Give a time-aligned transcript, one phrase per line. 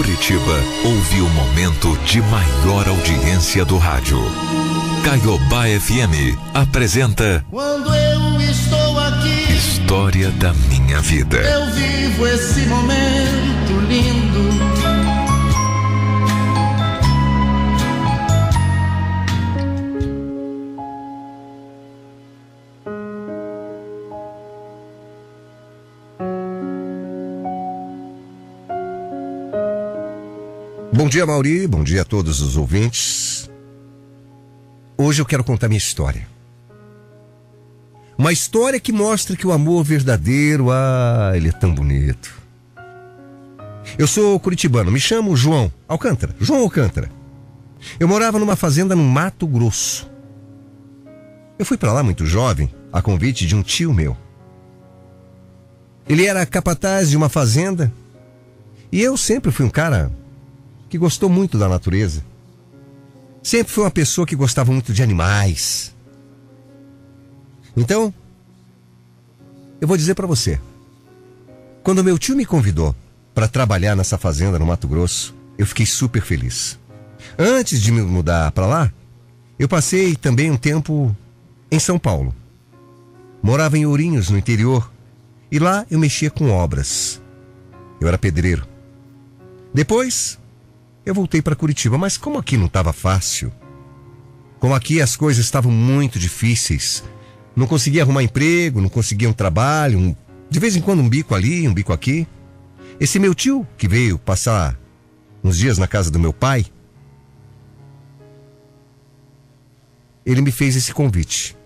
[0.00, 4.18] Curitiba ouve o momento de maior audiência do rádio.
[5.04, 11.36] Caiobá FM apresenta Quando eu estou aqui, História da Minha Vida.
[11.36, 14.29] eu vivo esse momento lindo.
[31.00, 31.66] Bom dia, Mauri.
[31.66, 33.50] Bom dia a todos os ouvintes.
[34.98, 36.28] Hoje eu quero contar minha história.
[38.18, 42.38] Uma história que mostra que o amor verdadeiro, ah, ele é tão bonito.
[43.96, 46.36] Eu sou curitibano, me chamo João Alcântara.
[46.38, 47.10] João Alcântara.
[47.98, 50.06] Eu morava numa fazenda no Mato Grosso.
[51.58, 54.14] Eu fui para lá muito jovem, a convite de um tio meu.
[56.06, 57.90] Ele era capataz de uma fazenda
[58.92, 60.12] e eu sempre fui um cara
[60.90, 62.22] que gostou muito da natureza.
[63.42, 65.94] Sempre foi uma pessoa que gostava muito de animais.
[67.76, 68.12] Então,
[69.80, 70.60] eu vou dizer para você.
[71.84, 72.94] Quando meu tio me convidou
[73.32, 76.78] para trabalhar nessa fazenda no Mato Grosso, eu fiquei super feliz.
[77.38, 78.92] Antes de me mudar para lá,
[79.58, 81.16] eu passei também um tempo
[81.70, 82.34] em São Paulo.
[83.40, 84.90] Morava em Ourinhos, no interior,
[85.50, 87.22] e lá eu mexia com obras.
[88.00, 88.66] Eu era pedreiro.
[89.72, 90.39] Depois,
[91.10, 93.52] eu voltei para Curitiba, mas como aqui não estava fácil,
[94.58, 97.02] como aqui as coisas estavam muito difíceis,
[97.54, 100.16] não conseguia arrumar emprego, não conseguia um trabalho, um-
[100.48, 102.26] de vez em quando um bico ali, um bico aqui.
[102.98, 104.78] Esse meu tio, que veio passar
[105.42, 106.66] uns dias na casa do meu pai,
[110.24, 111.56] ele me fez esse convite.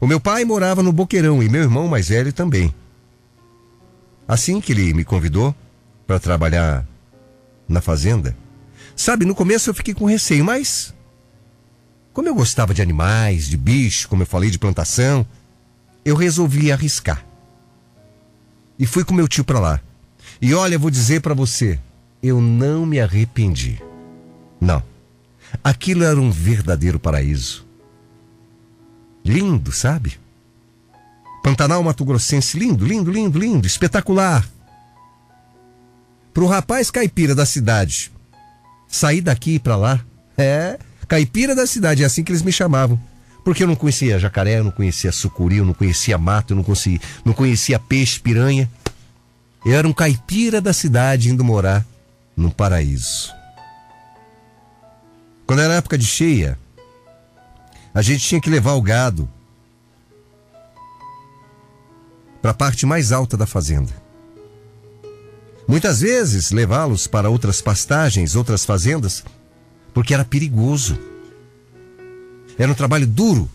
[0.00, 2.72] O meu pai morava no Boqueirão e meu irmão mais velho também.
[4.26, 5.54] Assim que ele me convidou
[6.06, 6.86] para trabalhar
[7.66, 8.36] na fazenda,
[9.02, 10.94] sabe, no começo eu fiquei com receio, mas
[12.12, 15.24] como eu gostava de animais, de bicho, como eu falei, de plantação,
[16.04, 17.24] eu resolvi arriscar.
[18.76, 19.80] E fui com meu tio para lá.
[20.42, 21.78] E olha, vou dizer para você,
[22.20, 23.80] eu não me arrependi.
[24.60, 24.82] Não.
[25.62, 27.64] Aquilo era um verdadeiro paraíso.
[29.24, 30.18] Lindo, sabe?
[31.42, 34.48] Pantanal Mato Grossense, lindo, lindo, lindo, lindo, espetacular.
[36.34, 38.12] Pro rapaz caipira da cidade
[38.88, 40.00] sair daqui e pra lá,
[40.36, 42.98] é, caipira da cidade, é assim que eles me chamavam.
[43.44, 46.64] Porque eu não conhecia jacaré, eu não conhecia sucuri, eu não conhecia mato, eu não,
[46.64, 48.68] conhecia, não conhecia peixe, piranha.
[49.64, 51.84] Eu era um caipira da cidade indo morar
[52.36, 53.32] num paraíso.
[55.46, 56.58] Quando era época de cheia,
[57.94, 59.28] a gente tinha que levar o gado
[62.42, 64.07] para a parte mais alta da fazenda.
[65.68, 69.22] Muitas vezes levá-los para outras pastagens, outras fazendas,
[69.92, 70.98] porque era perigoso.
[72.58, 73.50] Era um trabalho duro,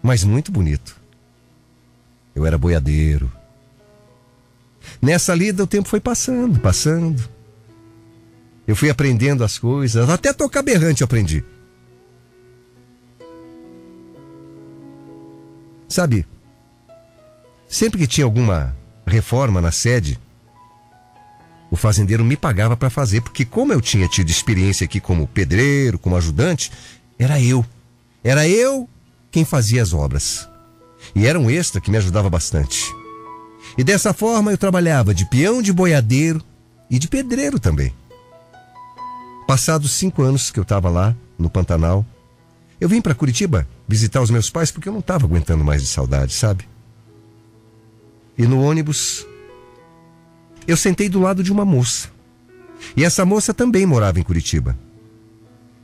[0.00, 0.96] mas muito bonito.
[2.32, 3.30] Eu era boiadeiro.
[5.02, 7.28] Nessa lida o tempo foi passando, passando.
[8.68, 11.44] Eu fui aprendendo as coisas, até tocar berrante eu aprendi.
[15.88, 16.24] Sabe,
[17.68, 18.78] sempre que tinha alguma
[19.10, 20.18] reforma na sede,
[21.70, 25.98] o fazendeiro me pagava para fazer, porque como eu tinha tido experiência aqui como pedreiro,
[25.98, 26.72] como ajudante,
[27.18, 27.64] era eu.
[28.24, 28.88] Era eu
[29.30, 30.48] quem fazia as obras.
[31.14, 32.84] E era um extra que me ajudava bastante.
[33.78, 36.42] E dessa forma eu trabalhava de peão de boiadeiro
[36.90, 37.94] e de pedreiro também.
[39.46, 42.04] Passados cinco anos que eu estava lá, no Pantanal,
[42.80, 45.88] eu vim para Curitiba visitar os meus pais porque eu não estava aguentando mais de
[45.88, 46.69] saudade, sabe?
[48.36, 49.26] E no ônibus,
[50.66, 52.08] eu sentei do lado de uma moça.
[52.96, 54.78] E essa moça também morava em Curitiba.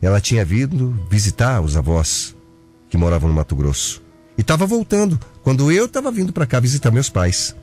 [0.01, 2.35] Ela tinha vindo visitar os avós
[2.89, 4.03] que moravam no Mato Grosso.
[4.37, 7.57] E estava voltando quando eu estava vindo para cá visitar meus pais.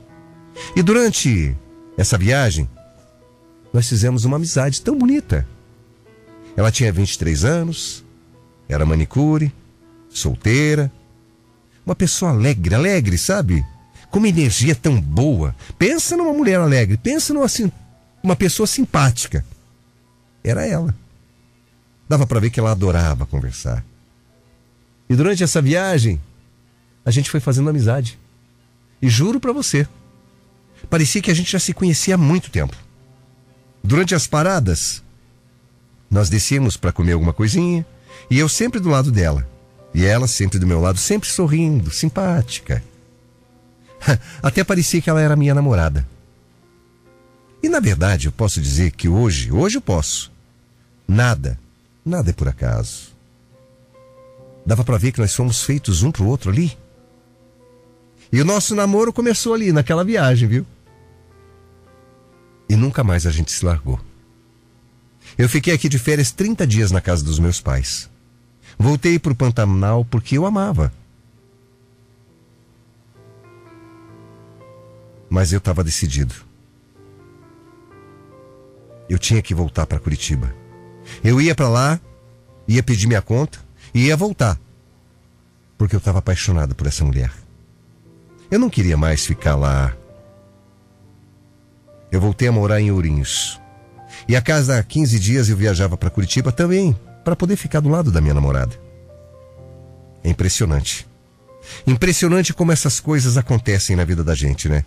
[0.76, 1.56] E durante
[1.96, 2.68] essa viagem,
[3.72, 5.46] nós fizemos uma amizade tão bonita.
[6.56, 8.04] Ela tinha 23 anos,
[8.68, 9.52] era manicure,
[10.08, 10.90] solteira,
[11.84, 13.64] uma pessoa alegre, alegre, sabe?
[14.14, 15.56] Com uma energia tão boa.
[15.76, 17.72] Pensa numa mulher alegre, pensa numa sim-
[18.22, 19.44] uma pessoa simpática.
[20.44, 20.94] Era ela.
[22.08, 23.84] Dava para ver que ela adorava conversar.
[25.10, 26.20] E durante essa viagem,
[27.04, 28.16] a gente foi fazendo amizade.
[29.02, 29.84] E juro para você,
[30.88, 32.76] parecia que a gente já se conhecia há muito tempo.
[33.82, 35.02] Durante as paradas,
[36.08, 37.84] nós descíamos para comer alguma coisinha
[38.30, 39.44] e eu sempre do lado dela.
[39.92, 42.80] E ela sempre do meu lado, sempre sorrindo, simpática.
[44.42, 46.06] Até parecia que ela era minha namorada.
[47.62, 50.30] E na verdade, eu posso dizer que hoje, hoje eu posso.
[51.08, 51.58] Nada,
[52.04, 53.14] nada é por acaso.
[54.66, 56.76] Dava para ver que nós fomos feitos um pro outro ali.
[58.32, 60.66] E o nosso namoro começou ali, naquela viagem, viu?
[62.68, 64.00] E nunca mais a gente se largou.
[65.36, 68.08] Eu fiquei aqui de férias 30 dias na casa dos meus pais.
[68.78, 70.92] Voltei para o Pantanal porque eu amava.
[75.28, 76.34] Mas eu estava decidido.
[79.08, 80.54] Eu tinha que voltar para Curitiba.
[81.22, 82.00] Eu ia para lá,
[82.66, 83.58] ia pedir minha conta
[83.92, 84.58] e ia voltar.
[85.76, 87.30] Porque eu estava apaixonado por essa mulher.
[88.50, 89.94] Eu não queria mais ficar lá.
[92.10, 93.60] Eu voltei a morar em Ourinhos.
[94.28, 98.12] E a cada 15 dias eu viajava para Curitiba também, para poder ficar do lado
[98.12, 98.78] da minha namorada.
[100.22, 101.06] É impressionante.
[101.86, 104.84] Impressionante como essas coisas acontecem na vida da gente, né?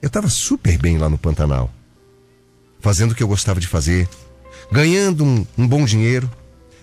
[0.00, 1.72] Eu estava super bem lá no Pantanal,
[2.80, 4.08] fazendo o que eu gostava de fazer,
[4.70, 6.30] ganhando um, um bom dinheiro.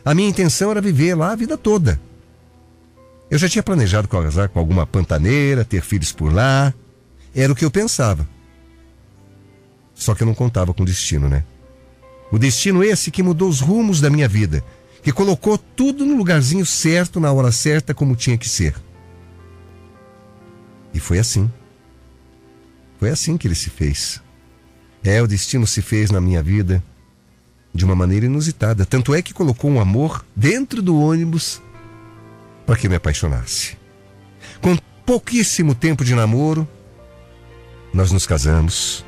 [0.03, 1.99] A minha intenção era viver lá a vida toda.
[3.29, 6.73] Eu já tinha planejado casar com alguma pantaneira, ter filhos por lá.
[7.33, 8.27] Era o que eu pensava.
[9.95, 11.43] Só que eu não contava com o destino, né?
[12.31, 14.63] O destino esse que mudou os rumos da minha vida,
[15.01, 18.75] que colocou tudo no lugarzinho certo, na hora certa, como tinha que ser.
[20.93, 21.49] E foi assim.
[23.05, 24.19] Foi assim que ele se fez.
[25.03, 26.83] É, o destino se fez na minha vida
[27.71, 28.83] de uma maneira inusitada.
[28.83, 31.61] Tanto é que colocou um amor dentro do ônibus
[32.65, 33.77] para que me apaixonasse.
[34.59, 34.75] Com
[35.05, 36.67] pouquíssimo tempo de namoro,
[37.93, 39.05] nós nos casamos.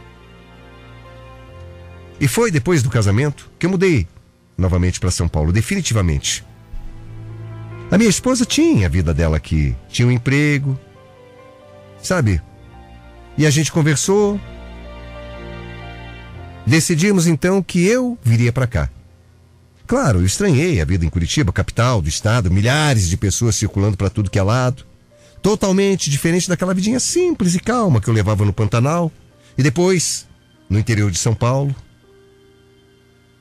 [2.19, 4.07] E foi depois do casamento que eu mudei
[4.55, 6.45] novamente para São Paulo, definitivamente.
[7.89, 10.79] A minha esposa tinha a vida dela aqui, tinha um emprego,
[11.99, 12.39] sabe?
[13.37, 14.39] E a gente conversou.
[16.65, 18.89] Decidimos então que eu viria para cá.
[19.85, 24.09] Claro, eu estranhei a vida em Curitiba, capital do estado, milhares de pessoas circulando para
[24.09, 24.85] tudo que é lado.
[25.41, 29.11] Totalmente diferente daquela vidinha simples e calma que eu levava no Pantanal
[29.57, 30.27] e depois
[30.69, 31.73] no interior de São Paulo.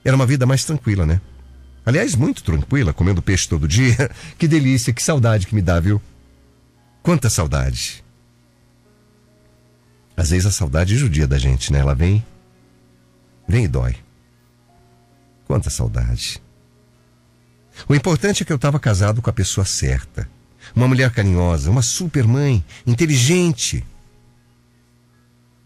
[0.04, 1.20] Era uma vida mais tranquila, né?
[1.84, 4.10] Aliás, muito tranquila, comendo peixe todo dia.
[4.38, 6.00] Que delícia, que saudade que me dá, viu?
[7.02, 8.04] Quanta saudade.
[10.17, 11.81] Às vezes a saudade judia da gente, né?
[11.81, 12.25] Ela vem,
[13.47, 13.97] vem e dói.
[15.47, 16.41] Quanta saudade.
[17.89, 20.29] O importante é que eu estava casado com a pessoa certa.
[20.75, 23.85] Uma mulher carinhosa, uma super mãe, inteligente.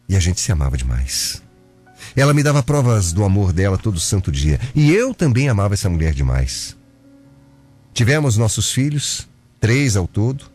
[0.08, 1.40] E a gente se amava demais.
[2.16, 4.58] Ela me dava provas do amor dela todo santo dia.
[4.74, 6.76] E eu também amava essa mulher demais.
[7.94, 9.28] Tivemos nossos filhos,
[9.60, 10.50] três ao todo,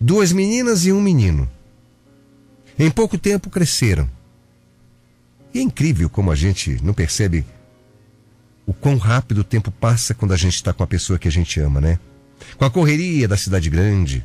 [0.00, 1.48] duas meninas e um menino.
[2.82, 4.08] Em pouco tempo cresceram.
[5.52, 7.44] E é incrível como a gente não percebe
[8.66, 11.30] o quão rápido o tempo passa quando a gente está com a pessoa que a
[11.30, 11.98] gente ama, né?
[12.56, 14.24] Com a correria da cidade grande.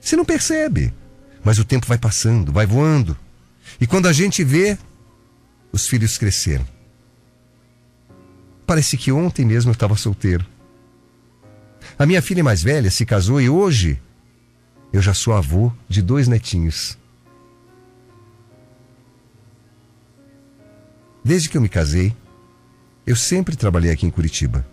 [0.00, 0.94] Você não percebe,
[1.44, 3.14] mas o tempo vai passando, vai voando.
[3.78, 4.78] E quando a gente vê,
[5.70, 6.66] os filhos cresceram.
[8.66, 10.46] Parece que ontem mesmo eu estava solteiro.
[11.98, 14.00] A minha filha mais velha se casou e hoje
[14.90, 16.98] eu já sou avô de dois netinhos.
[21.24, 22.14] Desde que eu me casei,
[23.06, 24.66] eu sempre trabalhei aqui em Curitiba.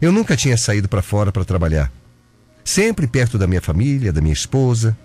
[0.00, 1.90] Eu nunca tinha saído para fora para trabalhar.
[2.64, 4.96] Sempre perto da minha família, da minha esposa.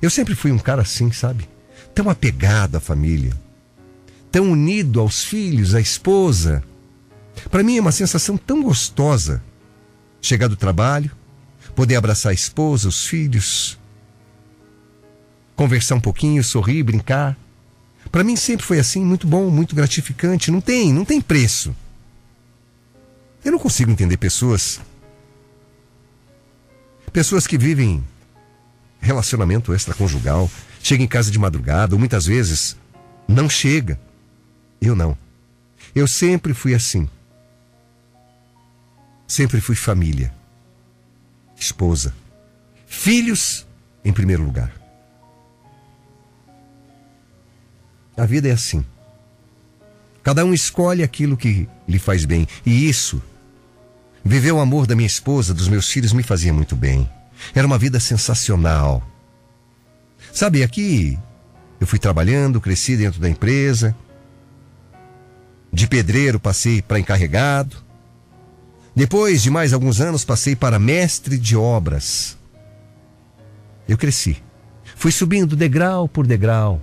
[0.00, 1.48] Eu sempre fui um cara assim, sabe?
[1.94, 3.32] Tão apegado à família
[4.36, 6.62] tão unido aos filhos, à esposa.
[7.50, 9.42] Para mim é uma sensação tão gostosa
[10.20, 11.10] chegar do trabalho,
[11.74, 13.78] poder abraçar a esposa, os filhos,
[15.54, 17.34] conversar um pouquinho, sorrir, brincar.
[18.10, 20.50] Para mim sempre foi assim, muito bom, muito gratificante.
[20.50, 21.74] Não tem, não tem preço.
[23.44, 24.80] Eu não consigo entender pessoas
[27.12, 28.04] pessoas que vivem
[29.00, 30.50] relacionamento extraconjugal,
[30.82, 32.76] chega em casa de madrugada, ou muitas vezes
[33.26, 33.98] não chega.
[34.80, 35.16] Eu não.
[35.94, 37.08] Eu sempre fui assim.
[39.26, 40.32] Sempre fui família,
[41.58, 42.14] esposa,
[42.86, 43.66] filhos
[44.04, 44.70] em primeiro lugar.
[48.16, 48.84] A vida é assim.
[50.22, 52.48] Cada um escolhe aquilo que lhe faz bem.
[52.64, 53.22] E isso,
[54.24, 57.08] viver o amor da minha esposa, dos meus filhos, me fazia muito bem.
[57.54, 59.06] Era uma vida sensacional.
[60.32, 61.18] Sabe, aqui
[61.80, 63.94] eu fui trabalhando, cresci dentro da empresa,
[65.72, 67.76] de pedreiro passei para encarregado.
[68.94, 72.36] Depois de mais alguns anos passei para mestre de obras.
[73.86, 74.42] Eu cresci.
[74.96, 76.80] Fui subindo degrau por degrau.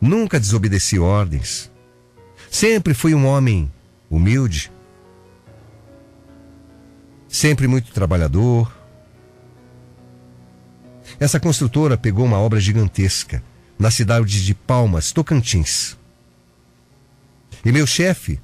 [0.00, 1.70] Nunca desobedeci ordens.
[2.50, 3.70] Sempre fui um homem
[4.10, 4.70] humilde.
[7.28, 8.72] Sempre muito trabalhador.
[11.18, 13.42] Essa construtora pegou uma obra gigantesca
[13.78, 15.96] na cidade de Palmas, Tocantins.
[17.64, 18.40] E meu chefe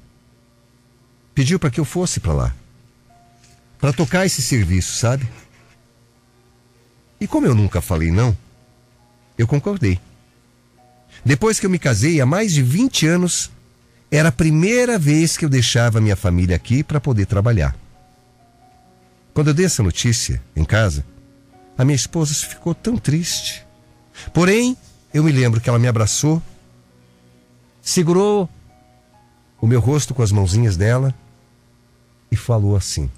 [1.33, 2.55] pediu para que eu fosse para lá.
[3.79, 5.27] Para tocar esse serviço, sabe?
[7.19, 8.35] E como eu nunca falei não,
[9.37, 9.99] eu concordei.
[11.23, 13.51] Depois que eu me casei, há mais de 20 anos,
[14.09, 17.75] era a primeira vez que eu deixava minha família aqui para poder trabalhar.
[19.33, 21.05] Quando eu dei essa notícia em casa,
[21.77, 23.65] a minha esposa ficou tão triste.
[24.33, 24.75] Porém,
[25.13, 26.41] eu me lembro que ela me abraçou,
[27.81, 28.49] segurou
[29.59, 31.13] o meu rosto com as mãozinhas dela
[32.31, 33.09] e falou assim: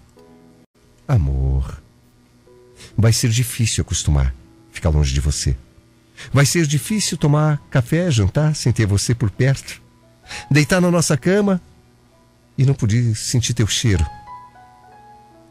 [1.08, 1.82] Amor,
[2.98, 4.36] vai ser difícil acostumar
[4.72, 5.56] ficar longe de você.
[6.32, 9.82] Vai ser difícil tomar café, jantar sem ter você por perto.
[10.50, 11.62] Deitar na nossa cama
[12.58, 14.06] e não poder sentir teu cheiro.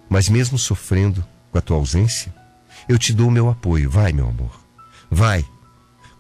[0.09, 2.33] Mas mesmo sofrendo com a tua ausência,
[2.89, 3.91] eu te dou o meu apoio.
[3.91, 4.61] Vai, meu amor.
[5.11, 5.45] Vai.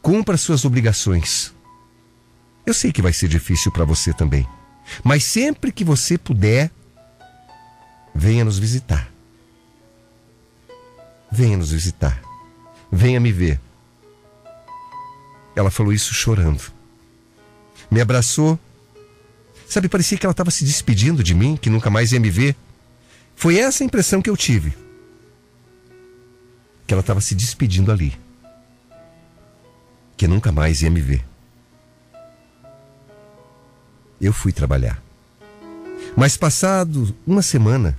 [0.01, 1.53] Cumpra suas obrigações.
[2.65, 4.47] Eu sei que vai ser difícil para você também.
[5.03, 6.71] Mas sempre que você puder,
[8.15, 9.11] venha nos visitar.
[11.31, 12.21] Venha nos visitar.
[12.91, 13.59] Venha me ver.
[15.55, 16.73] Ela falou isso chorando.
[17.91, 18.59] Me abraçou.
[19.69, 22.57] Sabe, parecia que ela estava se despedindo de mim, que nunca mais ia me ver.
[23.37, 24.75] Foi essa a impressão que eu tive.
[26.87, 28.19] Que ela estava se despedindo ali.
[30.17, 31.25] Que nunca mais ia me ver.
[34.21, 35.03] Eu fui trabalhar.
[36.17, 37.97] Mas passado uma semana,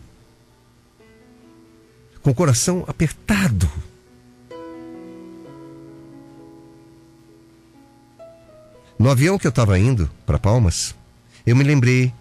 [2.21, 3.69] com o coração apertado,
[9.03, 10.95] No avião que eu estava indo para Palmas,
[11.45, 12.13] eu me lembrei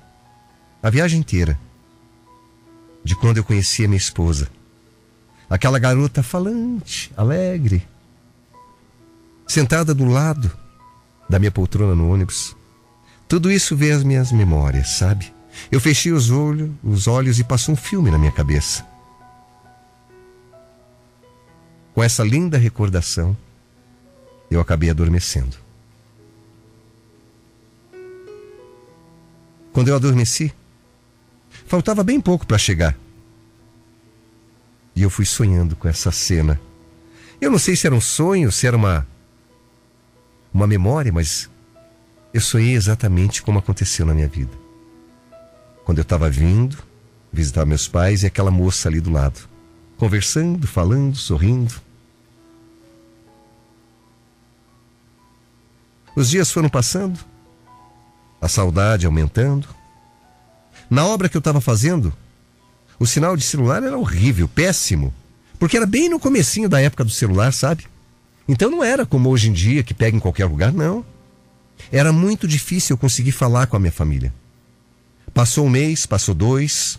[0.82, 1.56] a viagem inteira
[3.04, 4.48] de quando eu conheci a minha esposa.
[5.48, 7.86] Aquela garota falante, alegre,
[9.46, 10.50] sentada do lado
[11.30, 12.56] da minha poltrona no ônibus.
[13.28, 15.32] Tudo isso veio às minhas memórias, sabe?
[15.70, 18.84] Eu fechei os olhos, os olhos e passou um filme na minha cabeça.
[21.94, 23.36] Com essa linda recordação,
[24.50, 25.62] eu acabei adormecendo.
[29.72, 30.52] Quando eu adormeci,
[31.66, 32.96] faltava bem pouco para chegar.
[34.94, 36.60] E eu fui sonhando com essa cena.
[37.40, 39.06] Eu não sei se era um sonho, se era uma
[40.52, 41.48] uma memória, mas
[42.34, 44.52] eu sonhei exatamente como aconteceu na minha vida.
[45.84, 46.76] Quando eu estava vindo
[47.32, 49.48] visitar meus pais e aquela moça ali do lado,
[49.96, 51.74] conversando, falando, sorrindo.
[56.14, 57.18] Os dias foram passando
[58.42, 59.68] a saudade aumentando.
[60.90, 62.12] Na obra que eu estava fazendo,
[62.98, 65.14] o sinal de celular era horrível, péssimo,
[65.60, 67.86] porque era bem no comecinho da época do celular, sabe?
[68.48, 71.06] Então não era como hoje em dia que pega em qualquer lugar, não.
[71.90, 74.34] Era muito difícil eu conseguir falar com a minha família.
[75.32, 76.98] Passou um mês, passou dois.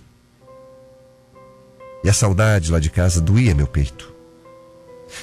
[2.06, 4.14] E a saudade lá de casa doía meu peito.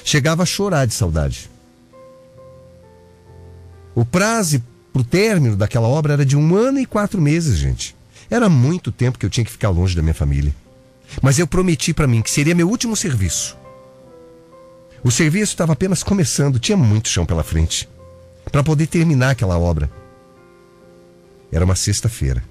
[0.05, 1.49] Chegava a chorar de saudade.
[3.93, 7.95] O prazo para o término daquela obra era de um ano e quatro meses, gente.
[8.29, 10.53] Era muito tempo que eu tinha que ficar longe da minha família.
[11.21, 13.57] Mas eu prometi para mim que seria meu último serviço.
[15.03, 17.89] O serviço estava apenas começando, tinha muito chão pela frente
[18.51, 19.89] para poder terminar aquela obra.
[21.51, 22.43] Era uma sexta-feira.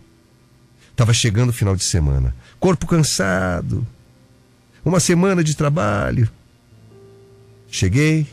[0.91, 2.35] Estava chegando o final de semana.
[2.59, 3.87] Corpo cansado.
[4.85, 6.29] Uma semana de trabalho.
[7.71, 8.27] Cheguei,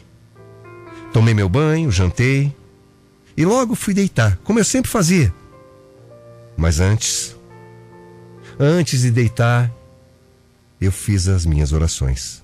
[1.14, 2.54] tomei meu banho, jantei,
[3.38, 5.32] e logo fui deitar, como eu sempre fazia.
[6.58, 7.36] Mas antes,
[8.60, 9.72] antes de deitar,
[10.82, 12.44] eu fiz as minhas orações.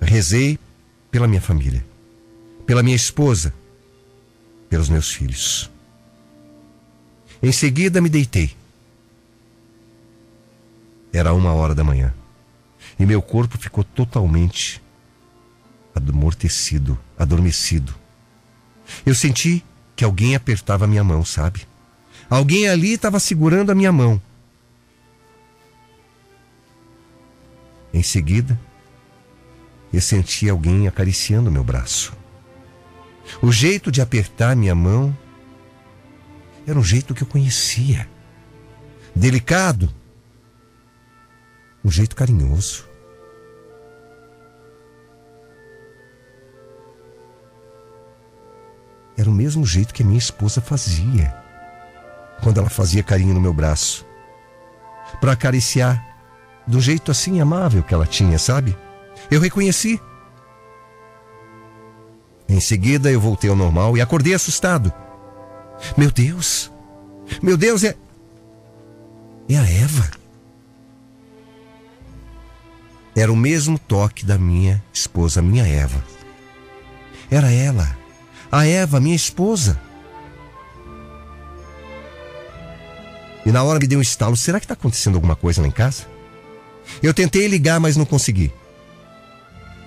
[0.00, 0.58] Rezei
[1.10, 1.84] pela minha família,
[2.64, 3.52] pela minha esposa,
[4.70, 5.70] pelos meus filhos.
[7.42, 8.56] Em seguida me deitei.
[11.12, 12.14] Era uma hora da manhã
[12.98, 14.80] e meu corpo ficou totalmente
[15.94, 17.99] amortecido, adormecido.
[19.04, 19.64] Eu senti
[19.96, 21.66] que alguém apertava minha mão, sabe?
[22.28, 24.20] Alguém ali estava segurando a minha mão.
[27.92, 28.58] Em seguida,
[29.92, 32.16] eu senti alguém acariciando meu braço.
[33.42, 35.16] O jeito de apertar minha mão
[36.66, 38.08] era um jeito que eu conhecia.
[39.14, 39.92] Delicado.
[41.84, 42.89] Um jeito carinhoso.
[49.20, 51.34] Era o mesmo jeito que a minha esposa fazia.
[52.42, 54.06] Quando ela fazia carinho no meu braço.
[55.20, 56.02] Para acariciar
[56.66, 58.74] do jeito assim amável que ela tinha, sabe?
[59.30, 60.00] Eu reconheci.
[62.48, 64.90] Em seguida eu voltei ao normal e acordei assustado.
[65.98, 66.72] Meu Deus!
[67.42, 67.94] Meu Deus, é.
[69.50, 70.10] É a Eva.
[73.14, 76.02] Era o mesmo toque da minha esposa, minha Eva.
[77.30, 77.99] Era ela,
[78.50, 79.80] a Eva, minha esposa.
[83.44, 85.72] E na hora me deu um estalo: será que está acontecendo alguma coisa lá em
[85.72, 86.04] casa?
[87.02, 88.52] Eu tentei ligar, mas não consegui.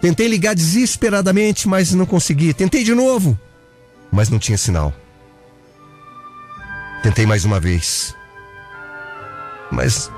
[0.02, 2.54] Tentei ligar desesperadamente, mas não consegui.
[2.54, 3.40] Tentei de novo,
[4.12, 4.94] mas não tinha sinal.
[7.02, 8.16] Tentei mais uma vez.
[9.72, 10.12] Mas.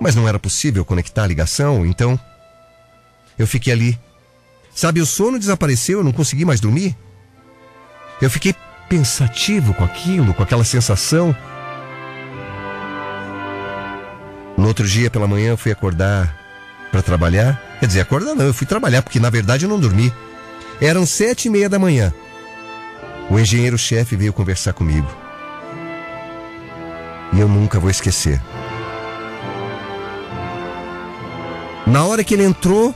[0.00, 2.18] Mas não era possível conectar a ligação, então.
[3.38, 4.05] Eu fiquei ali.
[4.76, 6.94] Sabe, o sono desapareceu, eu não consegui mais dormir.
[8.20, 8.54] Eu fiquei
[8.90, 11.34] pensativo com aquilo, com aquela sensação.
[14.54, 16.36] No outro dia, pela manhã, eu fui acordar
[16.92, 17.58] para trabalhar.
[17.80, 20.12] Quer dizer, acordar não, eu fui trabalhar, porque na verdade eu não dormi.
[20.78, 22.12] Eram sete e meia da manhã.
[23.30, 25.08] O engenheiro-chefe veio conversar comigo.
[27.32, 28.42] E eu nunca vou esquecer.
[31.86, 32.94] Na hora que ele entrou,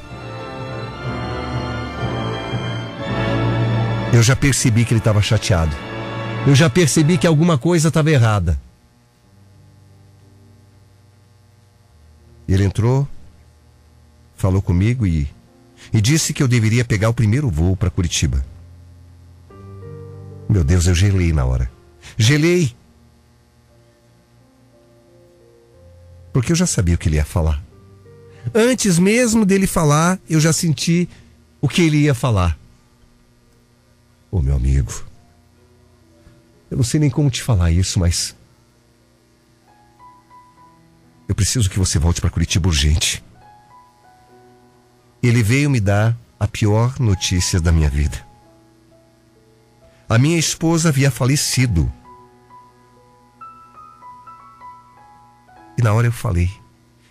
[4.12, 5.74] eu já percebi que ele estava chateado.
[6.46, 8.60] Eu já percebi que alguma coisa estava errada.
[12.48, 13.06] Ele entrou,
[14.34, 15.28] falou comigo e,
[15.92, 18.44] e disse que eu deveria pegar o primeiro voo para Curitiba.
[20.48, 21.70] Meu Deus, eu gelei na hora.
[22.16, 22.74] Gelei.
[26.32, 27.62] Porque eu já sabia o que ele ia falar.
[28.52, 31.08] Antes mesmo dele falar, eu já senti
[31.60, 32.59] o que ele ia falar.
[34.30, 34.92] Ô oh, meu amigo,
[36.70, 38.36] eu não sei nem como te falar isso, mas.
[41.28, 43.22] Eu preciso que você volte para Curitiba urgente.
[45.22, 48.24] Ele veio me dar a pior notícia da minha vida.
[50.08, 51.92] A minha esposa havia falecido.
[55.76, 56.50] E na hora eu falei.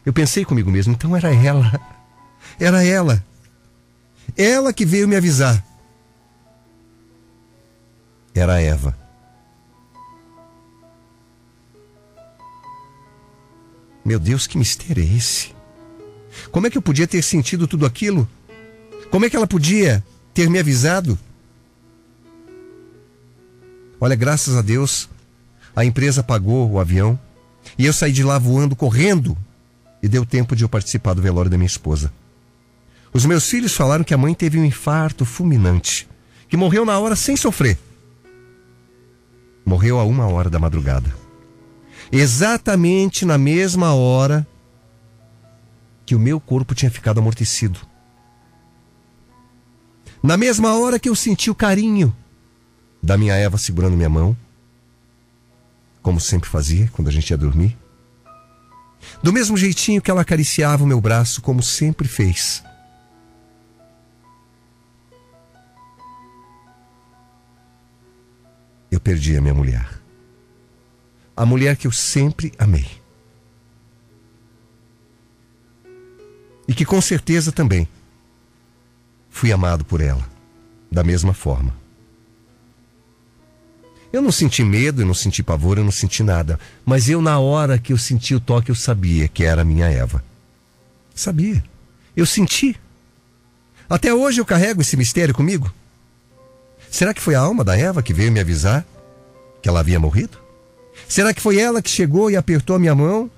[0.06, 1.80] Eu pensei comigo mesmo, então era ela.
[2.60, 3.24] Era ela.
[4.38, 5.63] Ela que veio me avisar.
[8.34, 8.98] Era Eva.
[14.04, 15.54] Meu Deus, que mistério é esse?
[16.52, 18.28] Como é que eu podia ter sentido tudo aquilo?
[19.12, 21.18] Como é que ela podia ter me avisado?
[24.00, 25.10] Olha, graças a Deus,
[25.76, 27.20] a empresa pagou o avião
[27.78, 29.38] e eu saí de lá voando, correndo,
[30.02, 32.12] e deu tempo de eu participar do velório da minha esposa.
[33.13, 36.08] Os meus filhos falaram que a mãe teve um infarto fulminante,
[36.48, 37.78] que morreu na hora sem sofrer.
[39.69, 41.15] Morreu a uma hora da madrugada.
[42.12, 44.45] Exatamente na mesma hora
[46.08, 47.79] que o meu corpo tinha ficado amortecido.
[50.23, 52.12] Na mesma hora que eu senti o carinho
[53.01, 54.36] da minha Eva segurando minha mão,
[56.01, 57.77] como sempre fazia quando a gente ia dormir.
[59.21, 62.63] Do mesmo jeitinho que ela acariciava o meu braço, como sempre fez.
[68.91, 69.88] Eu perdi a minha mulher.
[71.36, 72.88] A mulher que eu sempre amei.
[76.67, 77.88] E que com certeza também
[79.30, 80.28] fui amado por ela,
[80.91, 81.73] da mesma forma.
[84.12, 86.60] Eu não senti medo, eu não senti pavor, eu não senti nada.
[86.84, 89.86] Mas eu, na hora que eu senti o toque, eu sabia que era a minha
[89.86, 90.23] Eva.
[91.13, 91.63] Sabia.
[92.15, 92.75] Eu senti.
[93.88, 95.71] Até hoje eu carrego esse mistério comigo.
[96.91, 98.86] Será que foi a alma da Eva que veio me avisar
[99.62, 100.38] que ela havia morrido?
[101.08, 103.30] Será que foi ela que chegou e apertou a minha mão?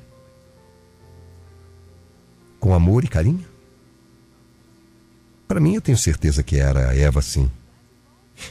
[2.60, 3.46] Com amor e carinho?
[5.48, 7.50] Para mim, eu tenho certeza que era a Eva, sim.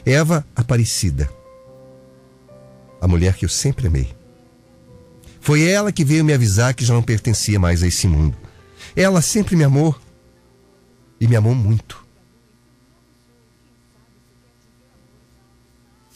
[0.05, 1.29] Eva Aparecida
[3.01, 4.13] a mulher que eu sempre amei.
[5.41, 8.37] Foi ela que veio me avisar que já não pertencia mais a esse mundo.
[8.95, 9.99] Ela sempre me amou
[11.19, 12.00] e me amou muito.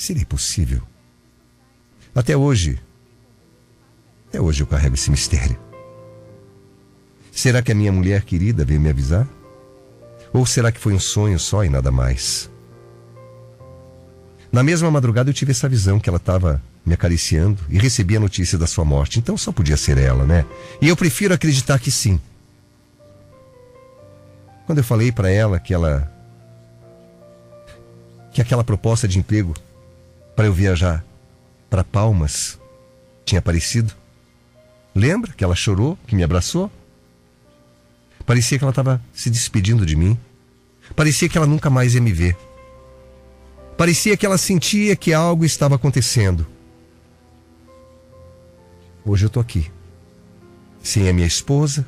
[0.06, 0.84] Seria possível?
[2.14, 2.80] Até hoje,
[4.28, 5.58] até hoje eu carrego esse mistério.
[7.32, 9.28] Será que a minha mulher querida veio me avisar?
[10.32, 12.52] Ou será que foi um sonho só e nada mais?
[14.52, 18.20] Na mesma madrugada eu tive essa visão que ela estava me acariciando e recebi a
[18.20, 19.18] notícia da sua morte.
[19.18, 20.46] Então só podia ser ela, né?
[20.80, 22.22] E eu prefiro acreditar que sim.
[24.68, 26.14] Quando eu falei para ela que ela
[28.32, 29.56] que aquela proposta de emprego
[30.36, 31.06] para eu viajar
[31.70, 32.60] para Palmas
[33.24, 33.94] tinha aparecido?
[34.94, 36.72] Lembra que ela chorou, que me abraçou?
[38.26, 40.18] Parecia que ela estava se despedindo de mim.
[40.96, 42.38] Parecia que ela nunca mais ia me ver.
[43.78, 46.48] Parecia que ela sentia que algo estava acontecendo.
[49.06, 49.70] Hoje eu estou aqui.
[50.82, 51.86] Sem a minha esposa,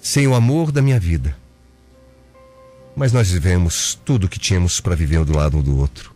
[0.00, 1.36] sem o amor da minha vida.
[2.96, 6.14] Mas nós vivemos tudo o que tínhamos para viver do lado um do outro.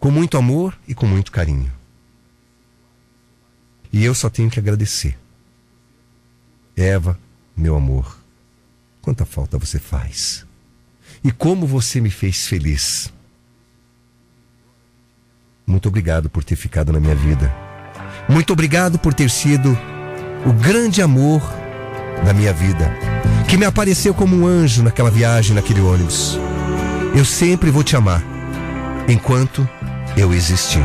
[0.00, 1.70] Com muito amor e com muito carinho.
[3.92, 5.18] E eu só tenho que agradecer.
[6.74, 7.18] Eva,
[7.54, 8.16] meu amor,
[9.02, 10.46] quanta falta você faz.
[11.22, 13.12] E como você me fez feliz.
[15.66, 17.54] Muito obrigado por ter ficado na minha vida.
[18.30, 19.76] Muito obrigado por ter sido
[20.46, 21.42] o grande amor
[22.24, 22.92] da minha vida,
[23.48, 26.38] que me apareceu como um anjo naquela viagem, naquele ônibus.
[27.14, 28.22] Eu sempre vou te amar,
[29.08, 29.68] enquanto
[30.16, 30.84] eu existir.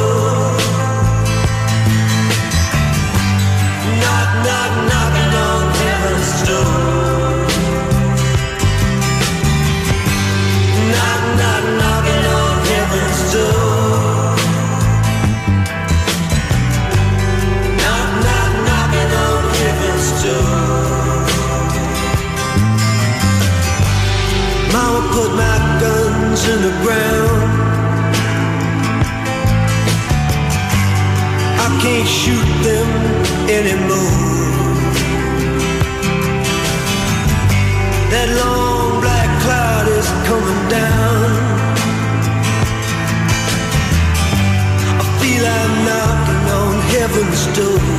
[31.81, 32.87] can't shoot them
[33.49, 34.21] anymore.
[38.13, 41.31] That long black cloud is coming down.
[44.99, 47.90] I feel I'm knocking on heaven's door.